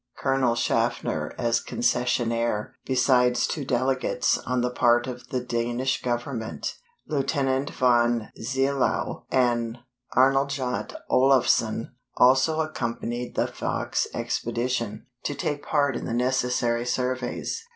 Colonel 0.17 0.55
Shaffner, 0.55 1.35
as 1.37 1.59
concessionaire 1.63 2.71
besides 2.87 3.45
two 3.45 3.63
delegates 3.63 4.39
on 4.39 4.61
the 4.61 4.71
part 4.71 5.05
of 5.05 5.27
the 5.27 5.41
Danish 5.41 6.01
Government, 6.01 6.73
Lieutenant 7.07 7.69
von 7.69 8.31
Zeilau 8.41 9.25
and 9.29 9.77
Arnljot 10.17 10.95
Olafsson 11.07 11.91
also 12.17 12.61
accompanied 12.61 13.35
the 13.35 13.45
Fox 13.45 14.07
expedition, 14.11 15.05
to 15.21 15.35
take 15.35 15.61
part 15.61 15.95
in 15.95 16.05
the 16.05 16.15
necessary 16.15 16.83
surveys. 16.83 17.61